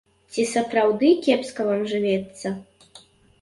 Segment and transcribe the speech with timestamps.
[0.35, 2.47] Ці сапраўды кепска вам жывецца?